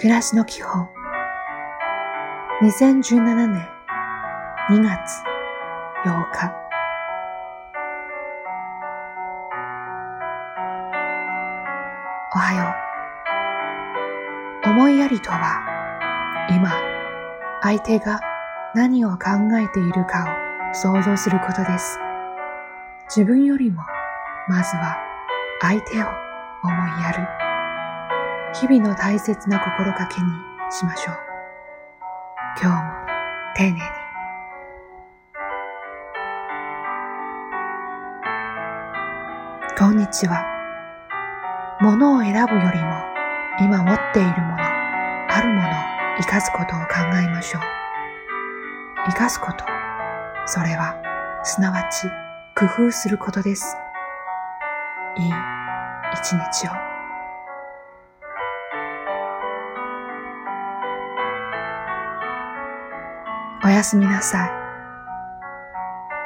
[0.00, 0.88] 暮らしの基本。
[2.62, 3.68] 2017年
[4.70, 5.24] 2月
[6.06, 6.54] 8日。
[12.32, 12.72] おはよ
[14.66, 14.70] う。
[14.70, 15.66] 思いやりとは
[16.48, 16.72] 今
[17.62, 18.20] 相手が
[18.76, 19.18] 何を考
[19.60, 20.28] えているか
[20.70, 21.98] を想像することです。
[23.08, 23.82] 自分よりも
[24.46, 24.96] まずは
[25.60, 26.06] 相手を
[26.62, 27.47] 思いやる。
[28.54, 30.26] 日々の大切な心がけに
[30.70, 31.16] しましょう。
[32.60, 32.92] 今日も
[33.54, 33.80] 丁寧に。
[39.78, 40.44] こんにちは。
[41.80, 43.04] 物を選ぶよりも
[43.60, 45.72] 今持っているもの、あるものを
[46.18, 47.62] 生かすことを考えましょう。
[49.10, 49.64] 生かすこと、
[50.46, 50.96] それは
[51.44, 52.08] すなわち
[52.56, 53.76] 工夫することです。
[55.18, 55.32] いい
[56.14, 56.97] 一日を。
[63.64, 64.50] おやすみなさい。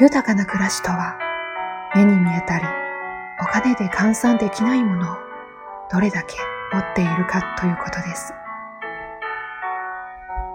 [0.00, 1.18] 豊かな暮らしとは、
[1.94, 2.64] 目に見えたり、
[3.40, 5.16] お金で換算できないものを
[5.90, 6.36] どれだけ
[6.72, 8.32] 持っているかということです。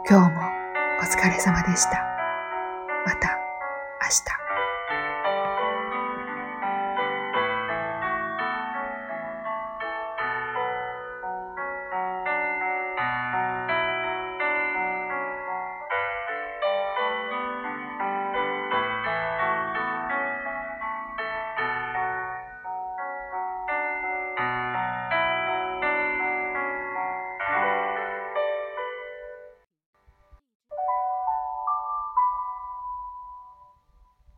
[0.09, 0.41] 今日も
[0.99, 2.03] お疲れ様でした。
[3.05, 3.37] また
[4.01, 4.42] 明日。